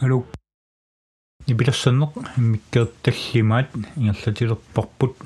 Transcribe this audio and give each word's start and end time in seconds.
алу 0.00 0.26
нипилассаннеқ 1.46 2.12
иммиккеэрталлимаат 2.36 3.70
ингерлатилерпарпут 3.96 5.16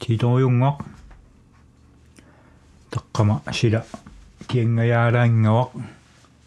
титорюнгоқ 0.00 0.84
таққама 2.90 3.40
сила. 3.52 3.86
Киангаяалаангавақ 4.48 5.70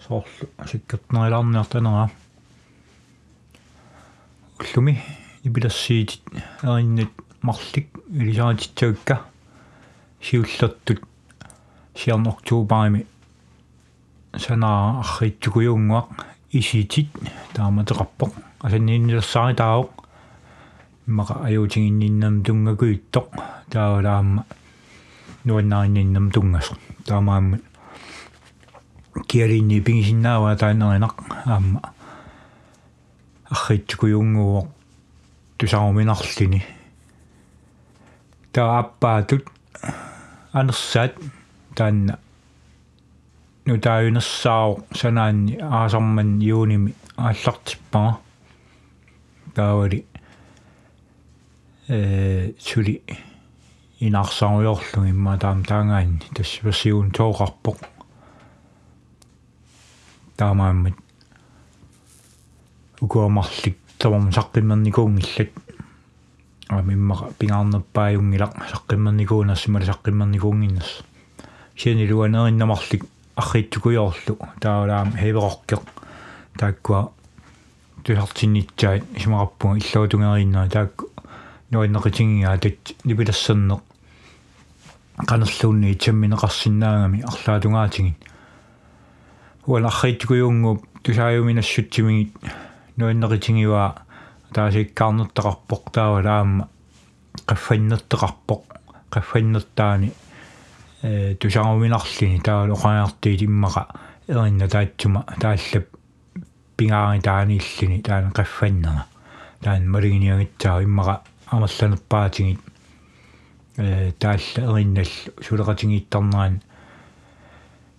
соорлу 0.06 0.46
асиккертнериларниартанера 0.58 2.12
уллуми 4.60 5.02
нипилассиитит 5.44 6.22
эриннат 6.62 7.10
марлик 7.42 7.88
илисаатитсагакка 8.10 9.22
сиуллертут 10.22 11.02
сиарн 11.96 12.28
октообарими 12.28 13.08
санаа 14.38 15.02
арриттукуйунгуақ 15.02 16.35
иситит 16.60 17.10
тааматеқарпоқ 17.54 18.32
асаннииннилерсаари 18.66 19.56
таавоқ 19.62 19.92
имаqa 21.08 21.34
аюутингинниннам 21.48 22.44
тунгакуиттоқ 22.46 23.28
таавалаама 23.72 24.46
нуаннааринниннам 25.46 26.32
тунгасо 26.32 26.74
таамааммат 27.08 27.62
киалинни 29.28 29.82
пигисиннаава 29.82 30.56
таанеринақ 30.62 31.16
аама 31.46 31.82
арриттукуйунгуоқ 33.54 34.68
тусааруминарлини 35.58 36.62
тааппаатут 38.54 39.44
анерсаат 40.54 41.14
таанна 41.76 42.20
нутааюнерсаау 43.66 44.86
санаанни 44.94 45.58
аасарман 45.60 46.40
юуними 46.40 46.94
ааллартиппаа 47.18 48.20
таавали 49.56 50.06
э 51.88 52.54
сули 52.60 53.02
инарсааруйорлу 54.00 55.06
имма 55.10 55.38
таам 55.38 55.64
таангаанни 55.64 56.30
тасс 56.36 56.60
версиун 56.64 57.10
тооқарпоқ 57.12 57.78
таамааммат 60.38 60.94
укуамарлик 63.02 63.78
тамам 63.98 64.30
саққиммерникуунгиллат 64.30 65.52
амиммаqa 66.70 67.34
пингаарнерпааюнгилақ 67.40 68.54
саққиммерникуунерсимала 68.72 69.86
саққиммерникуунгиннерс 69.86 71.04
сианилуанериннамарлик 71.78 73.06
арриттукуйоорлу 73.36 74.38
таалаам 74.60 75.12
хевероркеq 75.18 75.84
тааккуа 76.58 77.12
тусартиннитсаат 78.04 79.04
исмақарпунга 79.18 79.80
иллуутунгериннаа 79.82 80.70
таакку 80.70 81.10
нуаннеқитингиа 81.72 82.58
тат 82.64 82.96
нипилассернеқ 83.04 83.82
канерлуунни 85.28 85.92
итсамминеқарсинаагами 85.94 87.24
арлаатунгаатингин. 87.24 88.16
Уан 89.66 89.86
арриттукуйунгуп 89.86 90.86
тусааюминассутсимигит 91.04 92.32
нуаннеқитингиуа 92.98 93.96
таасиккаарнертақарпоқ 94.54 95.84
таавалаама 95.92 96.70
qaffannертеқарпоқ 97.50 98.62
qaffannерtaani 99.14 100.12
тусааруминарлини 101.02 102.40
таала 102.40 102.74
оқанаартиит 102.74 103.42
иммаqa 103.42 103.88
еринна 104.28 104.68
таатсума 104.68 105.26
тааллап 105.40 105.86
пингаари 106.78 107.22
таанииллини 107.22 108.02
таана 108.02 108.32
qaffannера 108.32 109.06
таан 109.62 109.90
малигиниагитсаа 109.90 110.84
иммаqa 110.84 111.22
амерланерпаатингит 111.48 112.60
э 113.78 114.12
таалла 114.20 114.80
ериннал 114.80 115.12
сулеқатингиттарнеран 115.46 116.62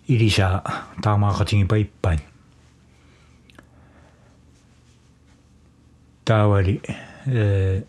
илиса 0.07 0.63
таамаақатинги 1.01 1.67
пайппаан. 1.67 2.19
Таавали 6.25 6.81
э 7.25 7.83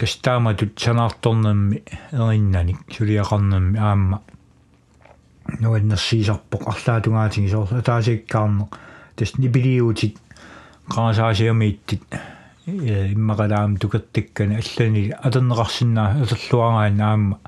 тастааматут 0.00 0.78
санаарторнамми 0.80 1.82
эриннаник 2.12 2.78
сулиақарнамми 2.88 3.78
аама. 3.78 4.22
Нуаннерсиисарпоқ 5.60 6.62
арлаатунгаатиги 6.72 7.50
соор 7.52 7.82
таасиккаарне 7.82 8.66
тас 9.16 9.36
нипилиутит 9.36 10.16
qaasаасиамииттит 10.88 12.02
иммақалаам 12.66 13.76
тукертиккани 13.76 14.56
аллани 14.62 15.12
атернеқарсинаа 15.26 16.22
асерлуараан 16.22 17.00
аама. 17.00 17.38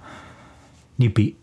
Нипи 0.98 1.36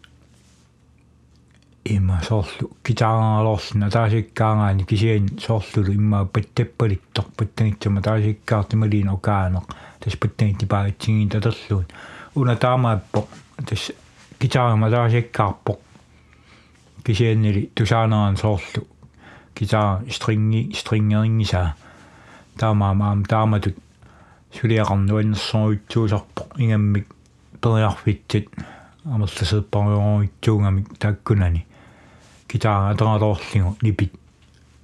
имма 1.85 2.21
соорлу 2.21 2.69
китааралоорлна 2.83 3.89
таасиккаагаани 3.89 4.83
кисиан 4.85 5.29
соорлулу 5.39 5.91
имма 5.91 6.25
паттаппалиттор 6.25 7.25
паттангитсама 7.35 8.01
таасиккаартималиин 8.01 9.09
окаанеқ 9.09 9.65
тас 9.99 10.15
паттангити 10.15 10.65
паатсигин 10.65 11.29
татерлуун 11.29 11.85
уна 12.35 12.55
таамааппо 12.55 13.27
тас 13.67 13.91
китаарма 14.39 14.89
таасиккаарпоқ 14.89 15.79
кисианнили 17.03 17.69
тусаанеран 17.75 18.37
соорлу 18.37 18.87
китаа 19.55 20.01
стринги 20.09 20.71
стрингерингиса 20.73 21.75
таамаамаам 22.57 23.25
тааматут 23.25 23.77
сулиақарнуаннерсоруитсуусарпоқ 24.55 26.47
ингаммик 26.57 27.07
периарфитсит 27.61 28.49
амерласеэппаруйоруитсуунгамик 29.05 30.97
тааккунани 30.97 31.65
китаа 32.47 32.89
атералоорлигу 32.91 33.77
нипит. 33.81 34.13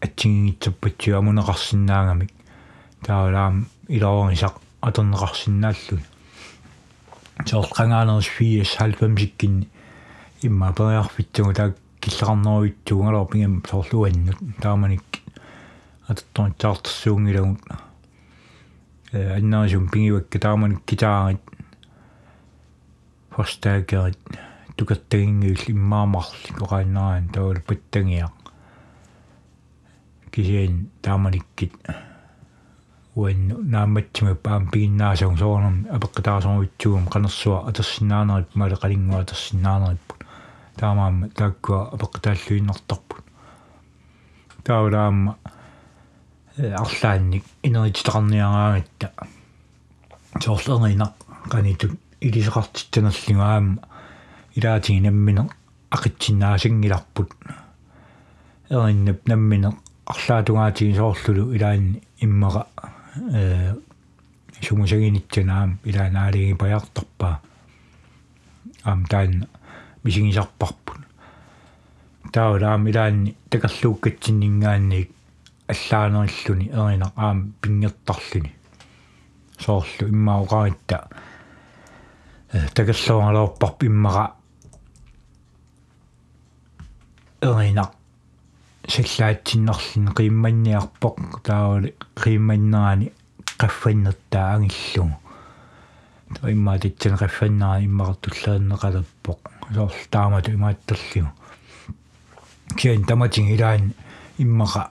Атсигингитсаппатсиу 0.01 1.17
амунеқарсинаагамик 1.17 2.31
таалаам 3.01 3.67
илоорисақ 3.87 4.55
атернеқарсинааллу 4.87 5.97
соорқангаанерс 7.49 8.29
фиес 8.35 8.75
халфамсиккинни 8.77 9.67
имма 10.41 10.73
периарфитсугу 10.73 11.53
таак 11.53 11.77
киллеқарнеруитсуунгалоо 12.01 13.25
пингам 13.25 13.63
соорлуаннут 13.69 14.37
тааманик 14.61 15.03
атертоонтаартэрсуунгилагут 16.07 17.61
э 19.11 19.37
аннаасум 19.37 19.89
пингивакка 19.89 20.39
тааманик 20.39 20.85
китаагат 20.85 21.41
форстаагерит 23.31 24.19
тукаттагингиул 24.77 25.61
иммаамарли 25.67 26.53
коqaanнарaan 26.59 27.29
таул 27.33 27.59
паттангиа 27.67 28.31
кисиан 30.31 30.89
тааманиккит 31.01 31.73
уан 33.15 33.47
нааматсима 33.71 34.35
паам 34.35 34.67
пигиннаасаун 34.71 35.37
соорнам 35.37 35.87
апеққитаасоруитсуум 35.95 37.07
қанерсуа 37.13 37.67
атерсинаанерит 37.69 38.55
мале 38.55 38.75
қалингуа 38.75 39.21
атерсинаанериппут 39.21 40.19
таамаама 40.75 41.29
тааккуа 41.29 41.89
апеққитааллуиннартарпут 41.95 43.23
таулаама 44.65 45.37
арлаанник 46.57 47.45
инерититақарниараагатта 47.63 49.11
соорлернина 50.43 51.13
канитут 51.49 51.91
илисеқартитсанерлингаама 52.19 53.79
илаатиги 54.55 54.99
наммине 54.99 55.47
ақитсиннаасингиларпут 55.89 57.31
эриннап 58.69 59.25
наммине 59.25 59.71
арлаатунгаатиги 60.05 60.97
соорлулу 60.97 61.53
илаанни 61.55 62.03
иммаqa 62.19 62.67
э 63.15 63.75
сумусагинитсанаам 64.61 65.79
илаанаалиги 65.83 66.53
паяртарпаа 66.53 67.41
аам 68.83 69.05
таан 69.05 69.47
мисигисарпарпут 70.03 70.99
таулаам 72.31 72.87
илаанни 72.89 73.35
такерлууккатсиннингаанник 73.49 75.09
аллаанериллуни 75.67 76.67
эрина 76.69 77.11
аам 77.15 77.53
пингертарлүни 77.61 78.51
соорлу 79.59 80.07
иммаоqaritта 80.13 81.07
э 82.53 82.67
такерлуангалоорпарп 82.73 83.83
иммаqa 83.83 84.25
эрина 87.41 87.91
қимманниарпоқ 90.17 91.17
таавали 91.43 91.93
қимманнерани 92.15 93.11
qaffannертаа 93.57 94.55
ангиллугу 94.55 95.15
та 96.33 96.49
имма 96.49 96.79
титсен 96.79 97.15
qaffannера 97.17 97.83
иммақартуллааннеқалерпоқ 97.85 99.39
соорл 99.73 100.07
таамату 100.11 100.51
имааттерлигу 100.51 101.29
киан 102.77 103.03
таматин 103.05 103.47
илаан 103.55 103.93
иммаqa 104.37 104.89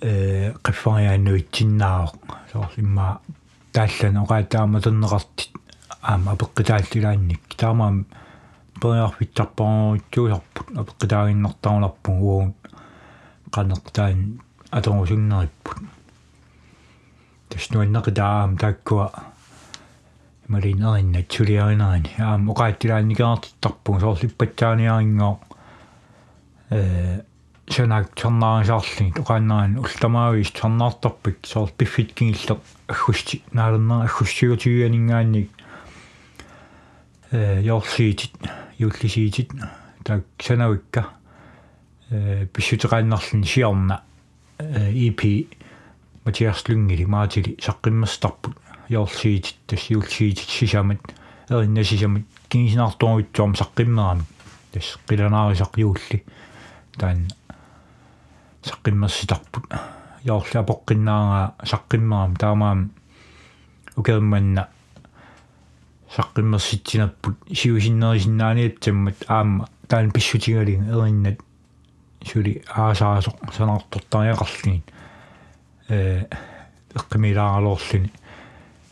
э 0.00 0.52
qiffaриаануитсиннаавоq 0.64 2.16
соорл 2.52 2.74
имма 2.76 3.20
тааллан 3.72 4.16
оqaataamaтернеqartit 4.24 5.50
аама 6.02 6.32
апеққитааллилаанник 6.32 7.42
таамаам 7.56 8.06
периарфитсарпаруутсуусарпут 8.80 10.66
апеққитаагиннартаруларпу 10.80 12.12
уун 12.12 12.54
qanneqtaan 13.51 14.39
аторусуннериппут 14.71 15.77
таснуаннеқитаам 17.49 18.57
тааккуа 18.57 19.11
малинеринна 20.47 21.23
тулиаринерани 21.23 22.11
аам 22.19 22.49
оqaаттилаанникеартарпу 22.51 23.99
соорлиппатсааниарингоо 23.99 25.39
э 26.69 27.21
шанак 27.69 28.15
чорнаарисаарлин 28.19 29.13
оқааннаан 29.21 29.79
ултамаавис 29.83 30.51
чорнаартарпик 30.59 31.37
соорл 31.51 31.71
пиффит 31.77 32.13
кингиллер 32.13 32.59
аггусти 32.87 33.43
наалернера 33.53 34.03
аггуссигутигианингаанник 34.07 35.49
э 37.31 37.61
йорсиитит 37.61 38.33
юуллисиитит 38.77 39.51
таак 40.03 40.23
санавикка 40.39 41.01
э 42.10 42.46
писсутеқааннарлин 42.46 43.44
сиорна 43.44 44.02
э 44.58 44.92
ip 44.92 45.48
матиарслунгили 46.24 47.04
маатили 47.04 47.56
саққиммастарпут 47.60 48.56
йорсиитит 48.88 49.56
тассиулсиитит 49.66 50.48
сисамат 50.48 51.00
эринна 51.48 51.84
сисамат 51.84 52.22
кингисинаарторуитсуарм 52.48 53.54
саққиммерами 53.54 54.24
тас 54.72 54.98
қиланаарисақ 55.08 55.76
юулли 55.76 56.24
таан 56.98 57.28
саққиммерситарпут 58.62 59.64
яорла 60.24 60.62
поққиннаага 60.66 61.54
саққиммерам 61.62 62.36
таамаам 62.36 62.90
укерманна. 63.96 64.68
Саққиммерситсинаппут 66.16 67.36
сиусиннерисиннааниат 67.52 68.80
таммат 68.80 69.24
аама 69.28 69.68
таан 69.88 70.10
писсутигалин 70.10 70.88
эриннат 70.90 71.40
сули 72.26 72.62
аасаасо 72.68 73.32
санаартортариақарлигин 73.56 74.82
э 75.88 76.24
эққимилааралоорлуни 76.94 78.10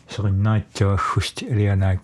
сериннаатсуаггуст 0.09 1.43
алианаак 1.43 2.01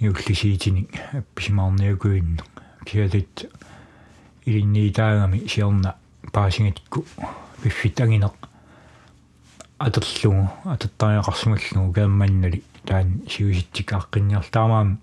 юуллисиитини 0.00 0.88
апписимаарниакуинна 1.12 2.42
киалит 2.84 3.50
илинниитаагами 4.44 5.46
сиорна 5.46 5.96
паасингатикку. 6.32 7.04
Пиффит 7.62 8.00
агинеқ 8.00 8.34
атерлугу 9.78 10.50
ататтариақарсималлугу 10.64 11.92
каамманнали 11.92 12.62
таан 12.84 13.22
сиуситтик 13.28 13.92
аққинниар 13.92 14.44
таамаам 14.50 14.98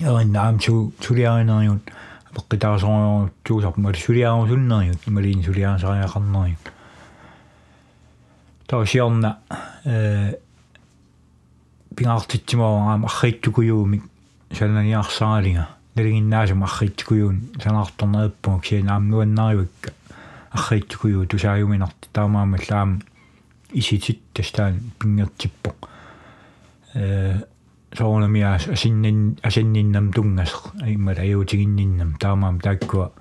ериннаам 0.00 0.60
су 0.60 0.92
сулиаринериун 1.00 1.80
пеққитаасориору 2.34 3.30
туусарп 3.42 3.76
мали 3.76 3.96
сулиарусуннериут 3.96 5.06
малин 5.06 5.42
сулиарсариақарнериут 5.42 6.72
таа 8.66 8.86
сиорна 8.86 9.38
э 9.84 10.34
пингаартитсимаам 11.96 13.06
аррииттукуюумик 13.06 14.02
сананиарсаалинга 14.52 15.68
налигиннаасум 15.94 16.64
аррииттукуюун 16.64 17.40
санаарторнериппумак 17.62 18.66
синаам 18.66 19.08
нуаннаривакка 19.10 19.92
аррииттукую 20.50 21.26
тусааюминарти 21.26 22.08
таамаамаллаам 22.12 23.02
иситит 23.72 24.20
тастаан 24.32 24.80
пингертиппоқ 24.98 25.76
э 26.94 27.42
соонамиас 27.96 28.68
асиннин 28.68 29.38
асинниннам 29.42 30.12
тунгас 30.12 30.52
иммала 30.86 31.20
аюутигинниннам 31.20 32.16
таамаам 32.18 32.60
тааккуа 32.60 33.12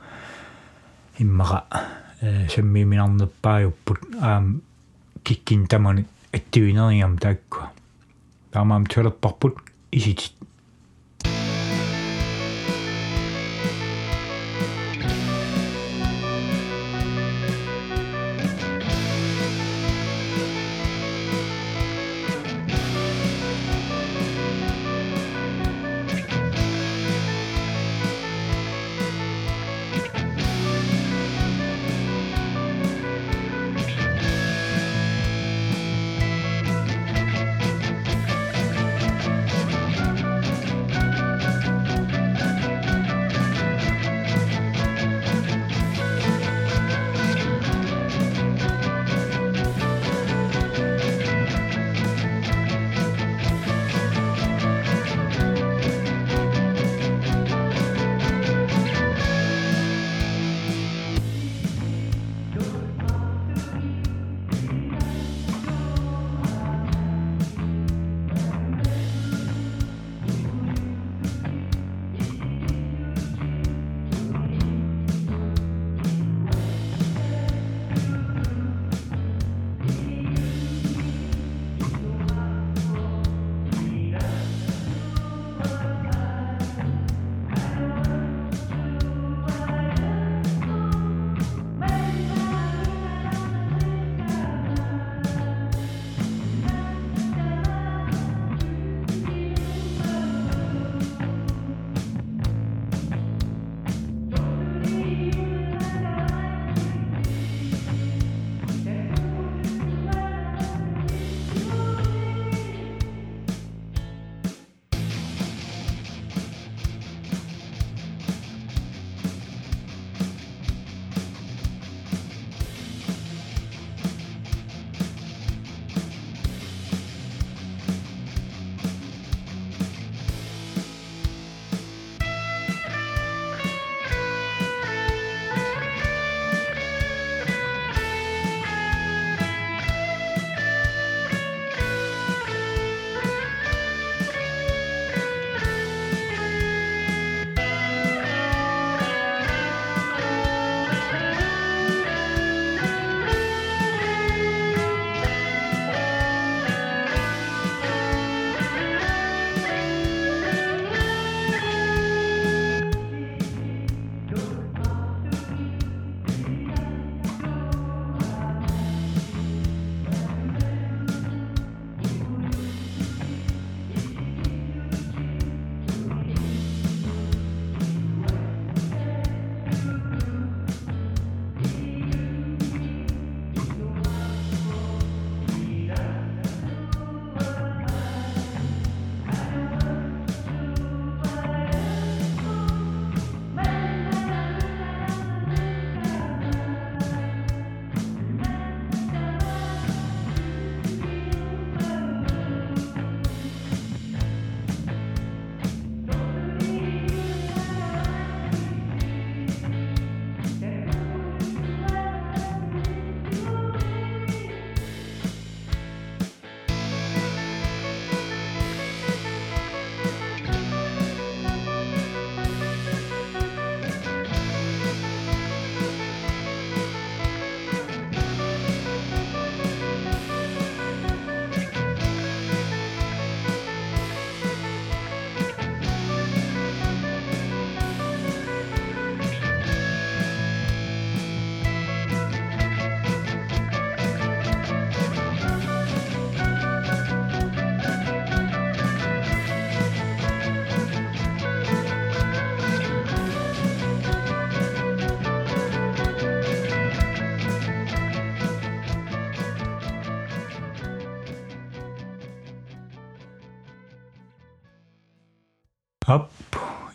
иммара 1.20 1.66
э 2.22 2.48
саммиминарнерпаajupпут 2.50 4.00
аам 4.22 4.62
киккин 5.24 5.68
тамани 5.68 6.06
аттивинериам 6.32 7.18
тааккуа 7.18 7.72
таамаам 8.52 8.86
тулерпарпут 8.86 9.58
иситит 9.92 10.34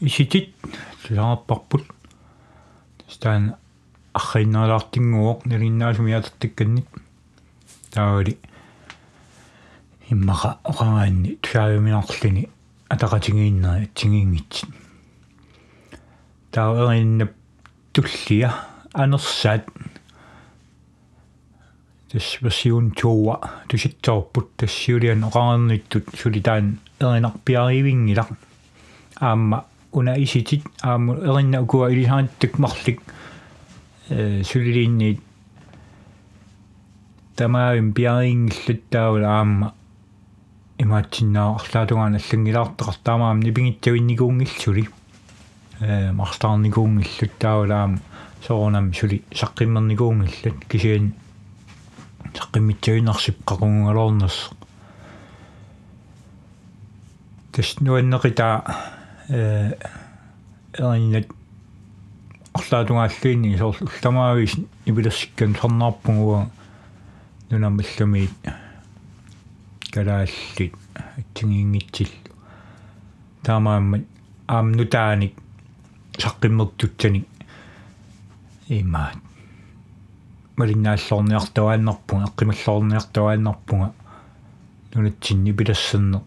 иситит 0.09 0.55
саарпарпут 1.07 1.85
стан 3.09 3.57
арриннаалаартингуоқ 4.15 5.39
налиннаасуми 5.51 6.13
ятертикканник 6.19 6.89
таавали 7.93 8.39
иммаqa 10.11 10.51
оqangaanni 10.71 11.37
тусаавиминарлини 11.43 12.49
атақатингииннери 12.89 13.87
тингингитсит 13.95 14.71
таавэриннап 16.53 17.33
туллия 17.93 18.51
анерсаат 18.95 19.65
тас 22.11 22.29
версиун 22.41 22.93
туа 22.99 23.37
туситсоорпут 23.69 24.57
тассиулиан 24.57 25.25
оqangernittut 25.29 26.07
сулитаан 26.21 26.79
эринарпиаривингилар 27.01 28.29
аама 29.21 29.65
уна 29.93 30.15
иситит 30.23 30.65
аама 30.83 31.15
эринна 31.15 31.63
укуа 31.63 31.91
илисаанттак 31.91 32.59
марлик 32.59 33.01
э 34.09 34.43
сулилиинни 34.45 35.21
тамаавим 37.37 37.93
пиарингиллут 37.93 38.89
таавала 38.91 39.29
аама 39.39 39.75
имаатсиннаа 40.79 41.57
арлаатугаан 41.57 42.17
аллангилаартеқар 42.17 42.97
таамаам 43.05 43.41
нипингитсавинникуунгиллули 43.41 44.89
э 45.81 46.13
марстаарникуунгиллут 46.13 47.33
таавалаам 47.39 48.01
соорнам 48.47 48.93
сули 48.95 49.23
саққиммерникуунгиллут 49.31 50.65
кисиан 50.69 51.15
саққиммитсавинарсип 52.35 53.43
қақунгалоорнерс 53.45 54.51
тэс 57.53 57.81
нуаннеқита 57.81 58.98
э 59.29 59.73
эриннат 60.73 61.29
арлаатунгааллиинни 62.55 63.57
соор 63.59 63.77
улламаавис 63.81 64.55
ипилерсиккан 64.87 65.55
сорнаарпугуа 65.61 66.51
нунаммаллумиит 67.51 68.31
калааллит 69.93 70.75
атсигингитсил 71.19 72.13
таамааммат 73.43 74.05
аамнутааник 74.47 75.35
саққиммертутсаник 76.19 77.27
имаат 78.69 79.19
малиннааллорниартуааннарпунга 80.57 82.27
эққималлорниартуааннарпунга 82.29 83.93
нунатсинни 84.95 85.53
пилассерне 85.53 86.21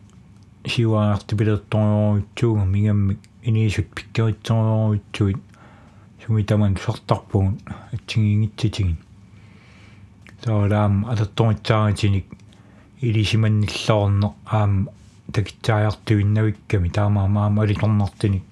сиуаарти 0.66 1.36
пилерторюутсууга 1.36 2.66
мигаммик 2.66 3.20
инисут 3.44 3.88
пиккеритсориутсуит 3.96 5.42
сумитаман 6.26 6.78
сортарпугут 6.78 7.60
атсигингитситигин 7.94 8.98
таалаам 10.44 11.06
алатторитсаагатиник 11.06 12.26
илисиманниллоорне 13.02 14.30
аам 14.46 14.90
такитсаajартуиннавикками 15.34 16.90
таамаамаама 16.90 17.64
алиторнартиник 17.64 18.44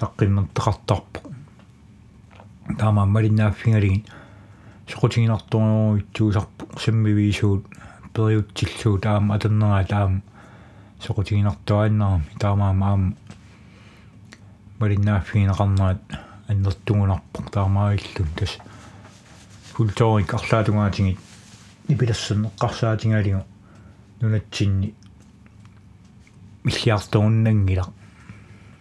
саққиммертеқартарпо 0.00 1.20
таамааммалиннааффингалигин 2.78 4.04
соқутигинарторюутсуусарпу 4.88 6.78
саммивиисуут 6.78 7.64
периутсиллуу 8.12 8.98
таама 8.98 9.34
атернераа 9.36 9.84
таама 9.84 10.22
соқутигинартуааннарами 11.04 12.24
таамаамаама 12.38 13.14
малиннааффигинеқарнаат 14.78 16.00
аннертугунарпо 16.48 17.42
таамаавиллун 17.52 18.28
тас 18.36 18.58
фулторик 19.74 20.34
арлаатунгаатингит 20.34 21.18
ипилассернеққарсаатингалигу 21.88 23.44
нунатсинни. 24.20 24.94
Миллиарторуннангила 26.64 27.86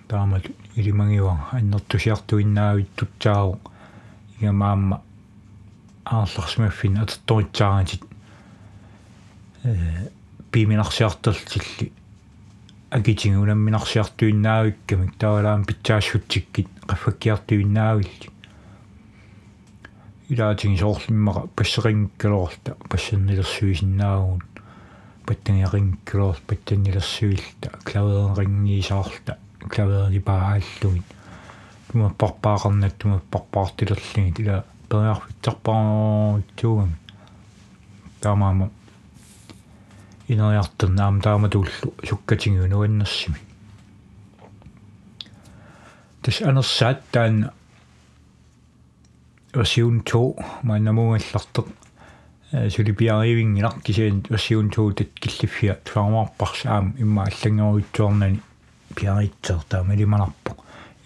таамат 0.08 0.46
илимагиуа 0.76 1.48
аннертусиартуиннаавиттутсаагу 1.52 3.60
игамаама 4.40 5.02
аарларсимаффин 6.06 7.00
атертторитсаагатит 7.00 8.04
э 9.64 10.10
пиминарсиартерлилли 10.52 11.92
акитингу 12.98 13.42
унамминарсиартуиннаавиккамик 13.44 15.14
таалаам 15.22 15.66
питсаассутсиккит 15.66 16.70
qaffakkiartuinnaavилли 16.90 18.30
илаатиги 20.30 20.78
соорлиммаqa 20.84 21.42
пассерингкалоорта 21.58 22.72
пассернилерсуисиннаагуут 22.90 24.54
паттангиарингкалоор 25.26 26.38
паттаннилерсуилта 26.48 27.70
клаверерингиисаарлта 27.88 29.34
клаверипааллугит 29.74 31.08
тумаппарпаақарнат 31.92 32.98
тумаппарпаартилерлигит. 32.98 34.40
Ила 34.40 34.66
периарфитсарпааритсуугами 34.90 36.96
таамаама 38.22 38.70
инериартэрнаам 40.28 41.22
тааматууллу 41.22 41.94
суккатингу 42.04 42.68
нуаннерсими 42.68 43.40
тас 46.22 46.42
анерсаат 46.42 47.02
таан 47.12 47.52
version 49.54 50.02
2 50.04 50.36
маннамугаллартеq 50.64 51.68
сулипиаривингилар 52.74 53.82
кисиан 53.84 54.22
version 54.30 54.70
2 54.70 54.94
тат 54.94 55.10
киллиффиа 55.22 55.76
туармаарпарсаам 55.84 56.96
имма 56.98 57.24
аллангеруитсуарнани 57.24 58.40
пиаритсер 58.96 59.60
таама 59.70 59.94
илиманарпо 59.94 60.56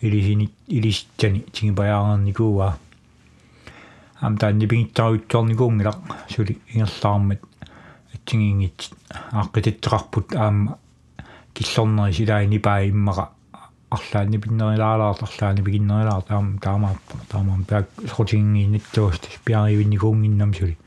илисини 0.02 0.50
илиситсани 0.68 1.40
тигипаяарникууа 1.54 2.78
ам 4.22 4.38
таанни 4.38 4.68
пингиттаруитсуарникуунгилар 4.68 5.96
сули 6.30 6.60
ингерлаармат 6.74 7.42
атсигингит 8.28 8.92
ааққититсеқарпут 9.32 10.36
аама 10.36 10.78
киллорнери 11.54 12.14
силаани 12.14 12.60
паа 12.60 12.84
иммаqa 12.84 13.30
арлаани 13.90 14.38
пиннерилаалаарт 14.38 15.24
арлаани 15.24 15.62
пигиннерилаар 15.62 16.22
таама 16.24 16.60
таамааппа 16.60 17.18
таамаам 17.30 17.64
пиак 17.64 17.88
срутингииннаттуустас 18.06 19.40
пиаривинникуунгиннам 19.46 20.54
сули. 20.54 20.78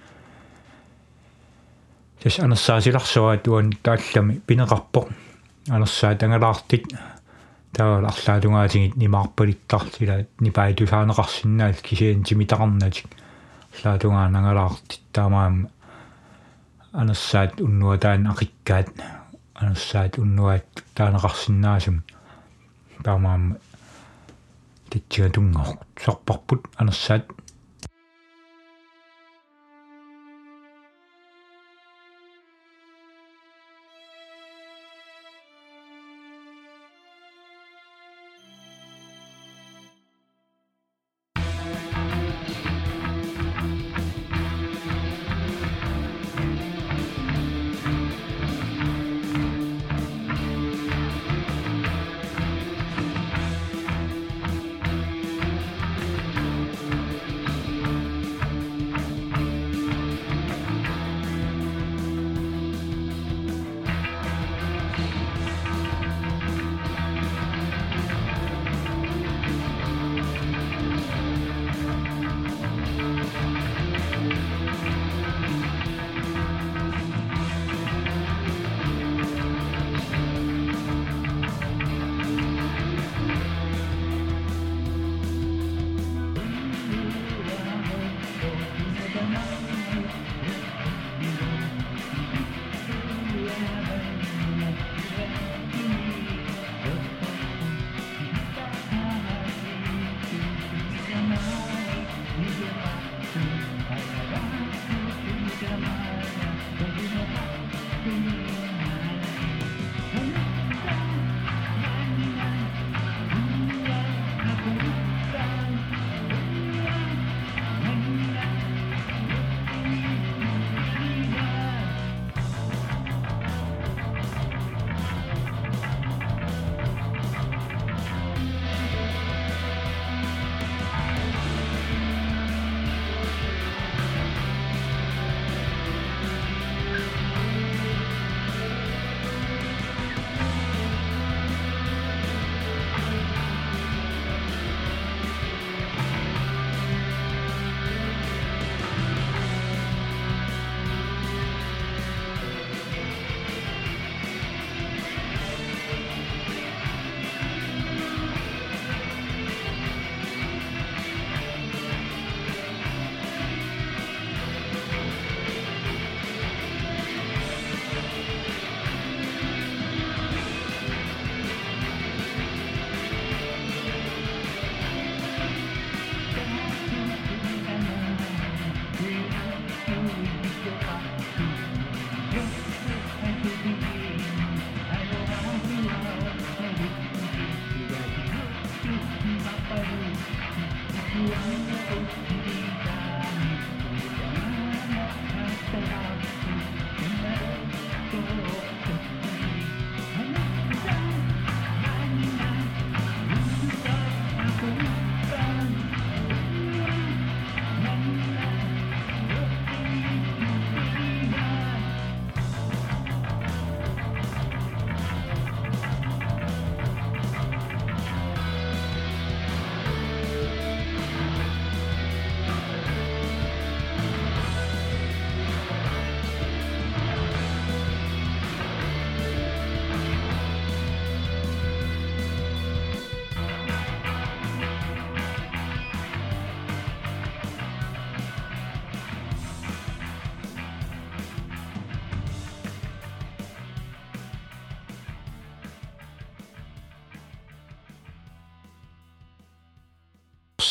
Тас 2.22 2.38
анерсаасиларсуа 2.38 3.38
туан 3.38 3.72
тааллами 3.82 4.40
пинеқарпо 4.46 5.08
анерсаа 5.68 6.14
тангалаартит 6.16 6.92
таавал 7.72 8.04
арлаатунгаатигит 8.04 8.96
нимаарпалиттарлила 8.96 10.26
нипаи 10.40 10.74
тусаанеқарсинаал 10.74 11.74
кисиан 11.82 12.22
тимитақарнатик 12.22 13.06
арлаатунгаа 13.72 14.28
нангалаартит 14.28 15.00
таамаам 15.12 15.68
анерсаат 16.92 17.60
уннуатаан 17.60 18.26
ақиккаат 18.32 18.88
анерсаат 19.54 20.18
уннуаат 20.18 20.66
таанеқарсинаасум 20.96 22.02
таамаам 23.04 23.58
титсиатунгор 24.90 25.78
сорпарпут 26.02 26.66
анерсаат 26.76 27.24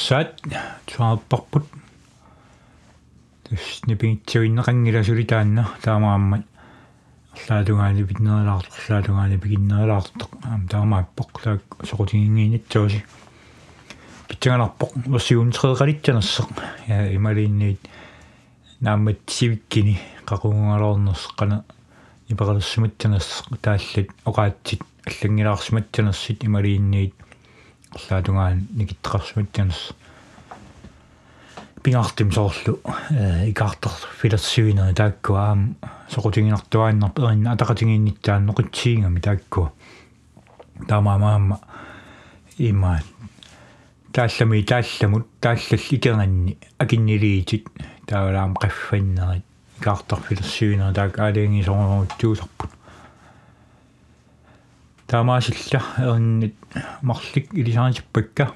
анерсаат 0.10 0.42
туарпарпут 0.88 1.66
тус 3.44 3.82
нипингитсуиннеқангиласули 3.86 5.26
таанна 5.26 5.68
таамааммат 5.84 6.46
арлаалунгаани 7.36 8.04
пиннерилаартоқ 8.10 8.74
арлаалунгаани 8.90 9.38
пигиннерилаартоқ 9.38 10.32
аам 10.50 10.68
таамааппоқ 10.68 11.30
таак 11.44 11.62
соқутингиинитсууси 11.90 13.04
питсангаларпоқ 14.30 14.92
версиун 15.14 15.52
3 15.52 16.48
я 16.88 17.14
ималиинниит 17.14 17.80
нааммат 18.82 19.20
сивиккини 19.28 20.00
qaqungalorners 20.26 21.24
qana 21.38 21.64
ипаралуссуматсанас 22.30 23.44
тааллат 23.62 24.10
оqaатсит 24.26 24.82
аллангилаарсуматсанерсит 25.06 26.44
ималиинниит 26.46 27.19
арлаатунгаан 27.96 28.68
никиттеқарсуматсанерс 28.76 29.94
пингаартим 31.84 32.32
соорлу 32.32 32.80
икаартер 33.52 33.92
филерсивина 34.20 34.94
тааккуа 34.94 35.40
аам 35.50 35.76
соқутингинартуааннар 36.14 37.12
перинна 37.12 37.54
атақатингинниттаан 37.56 38.46
ноқитсиингами 38.50 39.20
тааккуа 39.20 39.72
таамаамаама 40.88 41.60
имаат 42.58 43.06
тааллами 44.12 44.62
таалламут 44.64 45.28
тааллал 45.40 45.86
икернанни 45.90 46.58
акиннилиитит 46.78 47.68
таавалаам 48.06 48.56
qaffannеrit 48.56 49.44
икаартарфилерсивина 49.80 50.94
таак 50.94 51.20
аалианги 51.20 51.64
сорнерутtuusарпут 51.64 52.79
таамаасилла 55.10 55.82
ернит 55.98 56.56
марлик 57.02 57.54
илисаансиппакка 57.54 58.52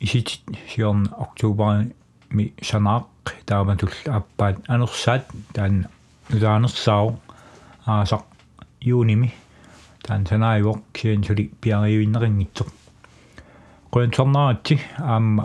иситит 0.00 0.40
сиорна 0.68 1.10
октообер 1.18 1.92
ми 2.30 2.52
санаақ 2.62 3.06
тааматул 3.44 3.90
аппаат 4.06 4.56
анерсаат 4.68 5.26
таан 5.52 5.86
нутаанерсаау 6.30 7.20
аасақ 7.86 8.24
юуними 8.80 9.34
таан 10.02 10.26
санаайвоқ 10.26 10.80
киансули 10.94 11.50
пиариуиннерингитсоқ 11.60 12.68
qoyansornaratsi 13.92 14.80
aamma 14.98 15.44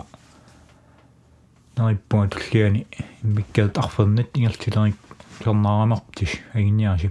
nerippunga 1.76 2.26
tulliani 2.32 2.86
иммиккаат 3.22 3.78
арфернат 3.78 4.30
ингертилерик 4.34 4.96
сорнаарамартис 5.44 6.32
агинниаси 6.54 7.10